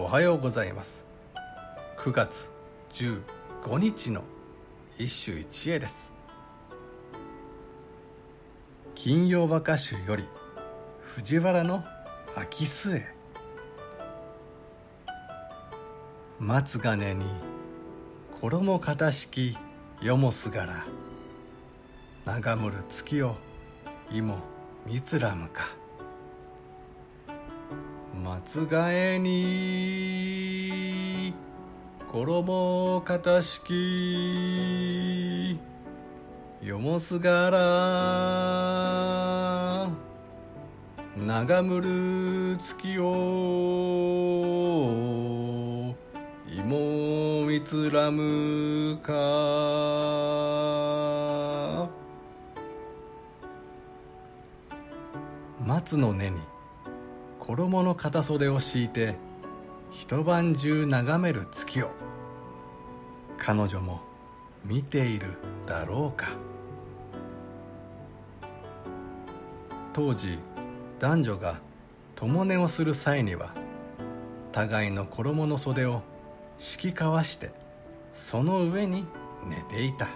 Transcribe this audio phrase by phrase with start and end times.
[0.00, 1.04] おはようございます。
[1.96, 2.48] 9月
[2.92, 4.22] 15日の
[4.96, 6.12] 一首一会です。
[8.94, 10.22] 金曜和歌集より
[11.00, 11.82] 藤原の
[12.36, 13.04] 秋末。
[16.38, 17.24] 松金に
[18.40, 19.58] 衣片敷
[20.00, 20.86] よもすがら。
[22.24, 23.34] 眺むる月を
[24.12, 24.36] 芋
[24.86, 25.64] みつらむか。
[28.24, 29.87] 松がえに
[32.10, 35.58] 衣片敷
[36.62, 37.58] よもすがら。
[41.18, 43.04] 眺むる月を。
[46.48, 49.12] 芋みつらむか。
[55.66, 56.40] 松の根に
[57.38, 59.16] 衣の片袖を敷いて。
[59.90, 61.90] 一晩中眺める月を
[63.38, 64.00] 彼女も
[64.64, 66.28] 見ているだろうか。
[69.92, 70.38] 当時
[71.00, 71.58] 男女が
[72.14, 73.52] 共寝をする際には
[74.52, 76.02] 互いの衣の袖を
[76.58, 77.50] 敷き交わして
[78.14, 79.04] その上に
[79.48, 80.08] 寝ていた。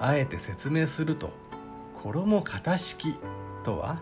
[0.00, 1.30] あえて説明すると
[2.02, 3.14] 衣片敷
[3.62, 4.00] とは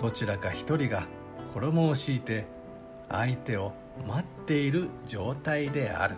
[0.00, 1.06] どちらか一人が
[1.54, 2.46] 衣を敷いて
[3.08, 3.72] 相手を
[4.08, 6.16] 待っている状態である。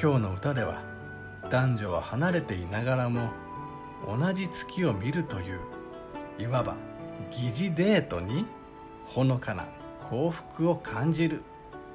[0.00, 0.82] 今日の歌では
[1.50, 3.30] 男女は離れていながらも
[4.06, 5.60] 同じ月を見るという
[6.38, 6.76] いわば
[7.30, 8.46] 疑似デートに
[9.04, 9.66] ほのかな
[10.08, 11.42] 幸福を感じる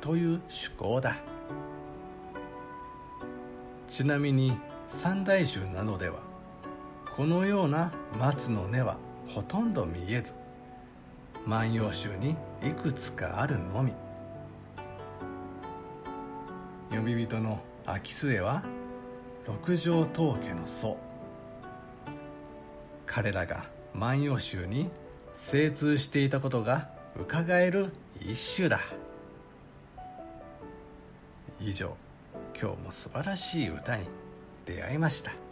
[0.02, 1.16] という趣向だ。
[3.88, 4.58] ちなみに
[4.90, 6.20] 三大衆などでは
[7.16, 8.98] このような松の根は
[9.30, 10.34] ほとんど見えず
[11.48, 13.94] 万葉集にいくつかあるのみ。
[16.92, 18.62] 呼び人の秋末は
[19.46, 20.98] 六条当家の祖。
[23.06, 23.64] 彼らが
[23.94, 24.90] 万葉集に
[25.38, 28.82] 精通していたことがうかがえる一首だ。
[31.62, 31.96] 以上
[32.60, 34.06] 今日も素晴らしい歌に
[34.66, 35.47] 出会いました。